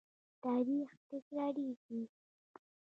[0.43, 2.01] تاریخ تکراریږي